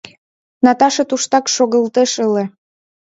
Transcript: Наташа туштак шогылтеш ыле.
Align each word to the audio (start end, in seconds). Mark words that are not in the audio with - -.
Наташа 0.65 1.03
туштак 1.09 1.45
шогылтеш 1.55 2.11
ыле. 2.27 2.43